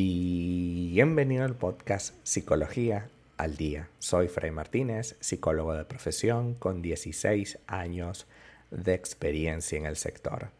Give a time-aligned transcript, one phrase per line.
[0.00, 3.88] Bienvenido al podcast Psicología al Día.
[3.98, 8.28] Soy Fray Martínez, psicólogo de profesión con 16 años
[8.70, 10.50] de experiencia en el sector.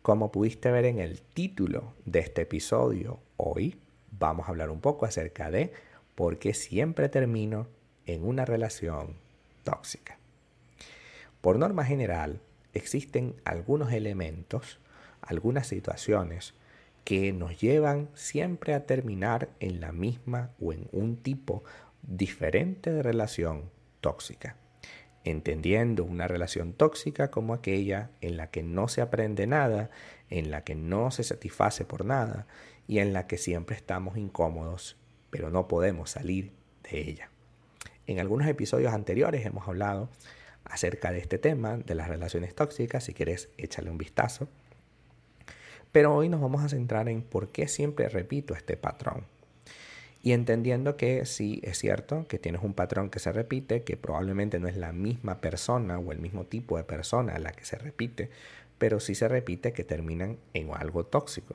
[0.00, 3.78] Como pudiste ver en el título de este episodio, hoy
[4.12, 5.74] vamos a hablar un poco acerca de
[6.14, 7.66] por qué siempre termino
[8.06, 9.16] en una relación
[9.62, 10.16] tóxica.
[11.42, 12.40] Por norma general,
[12.72, 14.80] existen algunos elementos,
[15.20, 16.54] algunas situaciones
[17.06, 21.62] que nos llevan siempre a terminar en la misma o en un tipo
[22.02, 23.70] diferente de relación
[24.00, 24.56] tóxica,
[25.22, 29.90] entendiendo una relación tóxica como aquella en la que no se aprende nada,
[30.30, 32.48] en la que no se satisface por nada
[32.88, 34.96] y en la que siempre estamos incómodos,
[35.30, 36.54] pero no podemos salir
[36.90, 37.30] de ella.
[38.08, 40.10] En algunos episodios anteriores hemos hablado
[40.64, 44.48] acerca de este tema, de las relaciones tóxicas, si quieres échale un vistazo.
[45.92, 49.24] Pero hoy nos vamos a centrar en por qué siempre repito este patrón.
[50.22, 54.58] Y entendiendo que sí es cierto que tienes un patrón que se repite, que probablemente
[54.58, 58.30] no es la misma persona o el mismo tipo de persona la que se repite,
[58.78, 61.54] pero sí se repite que terminan en algo tóxico.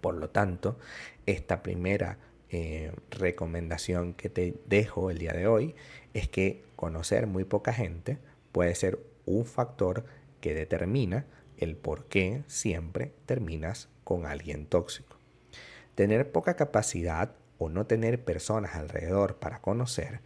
[0.00, 0.78] Por lo tanto,
[1.26, 2.18] esta primera
[2.50, 5.74] eh, recomendación que te dejo el día de hoy
[6.14, 8.18] es que conocer muy poca gente
[8.52, 10.04] puede ser un factor
[10.40, 11.26] que determina
[11.58, 15.18] el por qué siempre terminas con alguien tóxico.
[15.94, 20.20] Tener poca capacidad o no tener personas alrededor para conocer,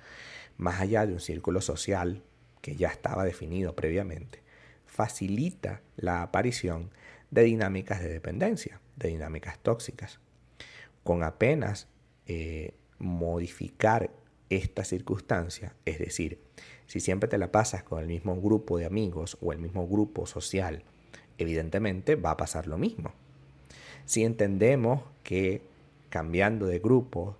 [0.56, 2.22] más allá de un círculo social
[2.61, 4.42] que ya estaba definido previamente,
[4.87, 6.91] facilita la aparición
[7.31, 10.20] de dinámicas de dependencia, de dinámicas tóxicas.
[11.05, 11.89] Con apenas
[12.27, 14.11] eh, modificar
[14.50, 16.41] esta circunstancia, es decir,
[16.87, 20.27] si siempre te la pasas con el mismo grupo de amigos o el mismo grupo
[20.27, 20.84] social
[21.42, 23.12] evidentemente va a pasar lo mismo.
[24.05, 25.62] Si entendemos que
[26.08, 27.36] cambiando de grupo,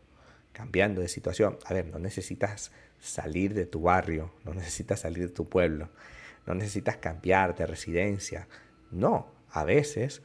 [0.53, 5.35] cambiando de situación, a ver, no necesitas salir de tu barrio, no necesitas salir de
[5.35, 5.89] tu pueblo,
[6.47, 8.47] no necesitas cambiar de residencia.
[8.91, 10.23] No, a veces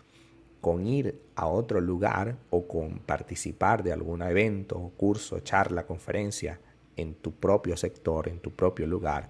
[0.61, 6.59] con ir a otro lugar o con participar de algún evento, curso, charla, conferencia
[6.95, 9.29] en tu propio sector, en tu propio lugar,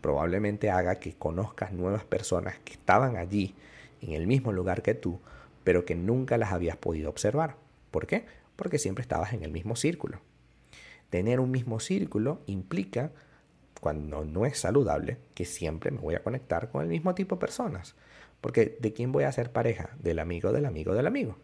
[0.00, 3.54] probablemente haga que conozcas nuevas personas que estaban allí
[4.00, 5.20] en el mismo lugar que tú,
[5.64, 7.56] pero que nunca las habías podido observar.
[7.90, 8.26] ¿Por qué?
[8.56, 10.20] Porque siempre estabas en el mismo círculo.
[11.10, 13.10] Tener un mismo círculo implica,
[13.80, 17.40] cuando no es saludable, que siempre me voy a conectar con el mismo tipo de
[17.40, 17.94] personas.
[18.40, 19.90] Porque ¿de quién voy a ser pareja?
[19.98, 21.36] Del amigo, del amigo, del amigo.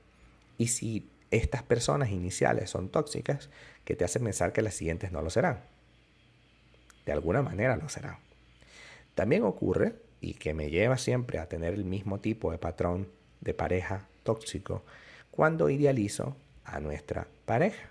[0.56, 3.50] Y si estas personas iniciales son tóxicas,
[3.84, 5.60] que te hacen pensar que las siguientes no lo serán.
[7.04, 8.25] De alguna manera lo serán.
[9.16, 13.08] También ocurre, y que me lleva siempre a tener el mismo tipo de patrón
[13.40, 14.82] de pareja tóxico,
[15.30, 17.88] cuando idealizo a nuestra pareja.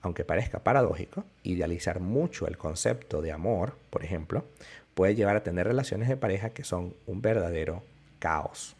[0.00, 4.46] Aunque parezca paradójico, idealizar mucho el concepto de amor, por ejemplo,
[4.94, 7.82] puede llevar a tener relaciones de pareja que son un verdadero
[8.18, 8.74] caos.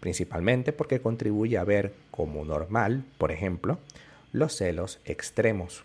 [0.00, 3.78] Principalmente porque contribuye a ver como normal, por ejemplo,
[4.32, 5.84] los celos extremos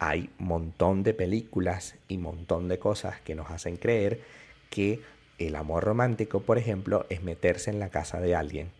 [0.00, 4.22] hay montón de películas y montón de cosas que nos hacen creer
[4.70, 5.02] que
[5.38, 8.70] el amor romántico, por ejemplo, es meterse en la casa de alguien,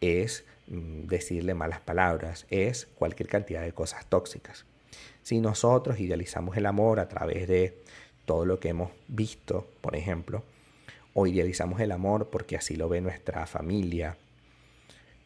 [0.00, 4.64] es mm, decirle malas palabras, es cualquier cantidad de cosas tóxicas.
[5.22, 7.82] Si nosotros idealizamos el amor a través de
[8.24, 10.42] todo lo que hemos visto, por ejemplo,
[11.12, 14.16] o idealizamos el amor porque así lo ve nuestra familia,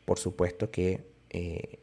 [0.05, 1.79] por supuesto que eh,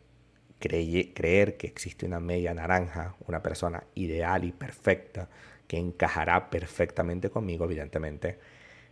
[0.69, 5.29] creer que existe una media naranja, una persona ideal y perfecta
[5.67, 8.39] que encajará perfectamente conmigo, evidentemente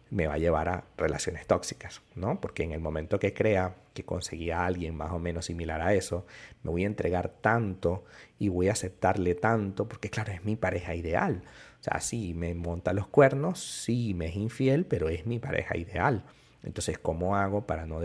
[0.10, 2.42] me va a llevar a relaciones tóxicas, ¿no?
[2.42, 5.94] Porque en el momento que crea que conseguía a alguien más o menos similar a
[5.94, 6.26] eso,
[6.64, 8.04] me voy a entregar tanto
[8.38, 11.44] y voy a aceptarle tanto, porque claro, es mi pareja ideal.
[11.80, 15.78] O sea, sí, me monta los cuernos, sí, me es infiel, pero es mi pareja
[15.78, 16.26] ideal.
[16.64, 18.02] Entonces, ¿cómo hago para, no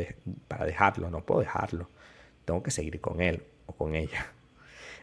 [0.46, 1.10] para dejarlo?
[1.10, 1.90] No puedo dejarlo.
[2.44, 4.32] Tengo que seguir con él o con ella.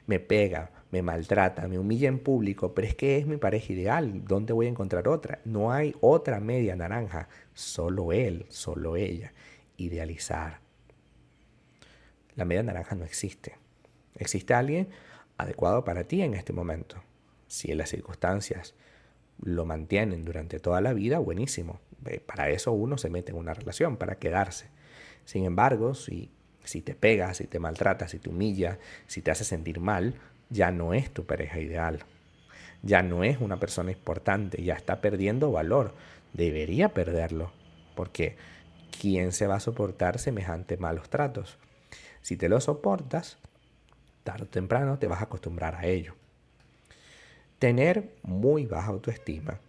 [0.05, 4.25] Me pega, me maltrata, me humilla en público, pero es que es mi pareja ideal.
[4.25, 5.39] ¿Dónde voy a encontrar otra?
[5.45, 9.33] No hay otra media naranja, solo él, solo ella.
[9.77, 10.59] Idealizar.
[12.35, 13.55] La media naranja no existe.
[14.15, 14.89] Existe alguien
[15.37, 17.01] adecuado para ti en este momento.
[17.47, 18.75] Si en las circunstancias
[19.41, 21.79] lo mantienen durante toda la vida, buenísimo.
[22.25, 24.67] Para eso uno se mete en una relación, para quedarse.
[25.25, 26.31] Sin embargo, si
[26.63, 30.15] si te pega, si te maltrata, si te humilla, si te hace sentir mal,
[30.49, 31.99] ya no es tu pareja ideal.
[32.81, 35.93] Ya no es una persona importante, ya está perdiendo valor.
[36.33, 37.51] Debería perderlo,
[37.95, 38.35] porque
[38.99, 41.57] ¿quién se va a soportar semejante malos tratos?
[42.21, 43.37] Si te lo soportas,
[44.23, 46.15] tarde o temprano te vas a acostumbrar a ello.
[47.59, 49.59] Tener muy baja autoestima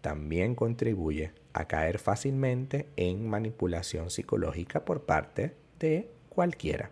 [0.00, 6.08] también contribuye a caer fácilmente en manipulación psicológica por parte de
[6.38, 6.90] cualquiera.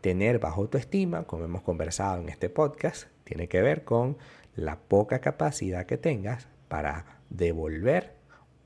[0.00, 4.18] Tener baja autoestima, como hemos conversado en este podcast, tiene que ver con
[4.56, 8.16] la poca capacidad que tengas para devolver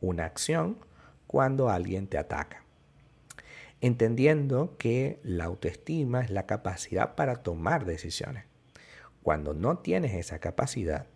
[0.01, 0.79] una acción
[1.27, 2.65] cuando alguien te ataca.
[3.83, 8.47] Entendiendo que la autoestima es la capacidad para tomar decisiones.
[9.23, 11.09] Cuando no tienes esa capacidad,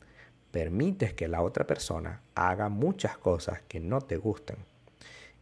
[0.50, 4.58] permites que la otra persona haga muchas cosas que no te gustan.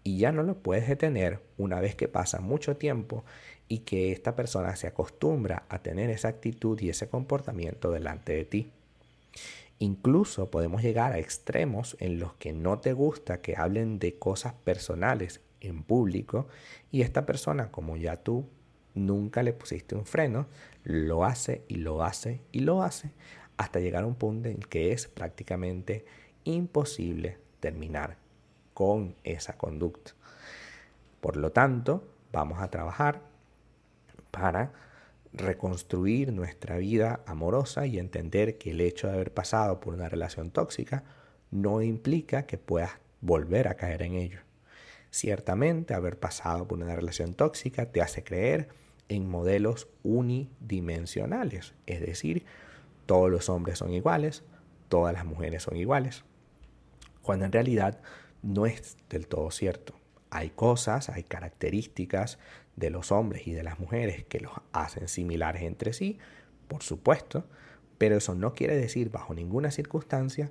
[0.03, 3.25] Y ya no lo puedes detener una vez que pasa mucho tiempo
[3.69, 8.45] y que esta persona se acostumbra a tener esa actitud y ese comportamiento delante de
[8.45, 8.73] ti.
[9.79, 14.53] Incluso podemos llegar a extremos en los que no te gusta que hablen de cosas
[14.53, 16.49] personales en público
[16.91, 18.47] y esta persona, como ya tú
[18.95, 20.47] nunca le pusiste un freno,
[20.85, 23.13] lo hace y lo hace y lo hace
[23.57, 26.05] hasta llegar a un punto en que es prácticamente
[26.45, 28.17] imposible terminar
[28.81, 30.13] con esa conducta.
[31.21, 33.21] Por lo tanto, vamos a trabajar
[34.31, 34.73] para
[35.35, 40.51] reconstruir nuestra vida amorosa y entender que el hecho de haber pasado por una relación
[40.51, 41.05] tóxica
[41.51, 44.41] no implica que puedas volver a caer en ello.
[45.11, 48.69] Ciertamente, haber pasado por una relación tóxica te hace creer
[49.11, 52.47] en modelos unidimensionales, es decir,
[53.05, 54.43] todos los hombres son iguales,
[54.89, 56.25] todas las mujeres son iguales,
[57.21, 58.01] cuando en realidad
[58.43, 59.95] no es del todo cierto.
[60.31, 62.39] Hay cosas, hay características
[62.77, 66.19] de los hombres y de las mujeres que los hacen similares entre sí,
[66.69, 67.45] por supuesto,
[67.99, 70.51] pero eso no quiere decir bajo ninguna circunstancia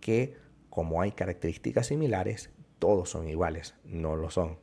[0.00, 0.36] que
[0.68, 4.58] como hay características similares, todos son iguales, no lo son.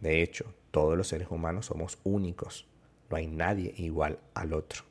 [0.00, 2.66] De hecho, todos los seres humanos somos únicos,
[3.08, 4.82] no hay nadie igual al otro.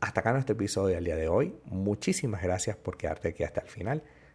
[0.00, 1.56] Hasta acá nuestro episodio del día de hoy.
[1.64, 4.02] Muchísimas gracias por quedarte aquí hasta el final.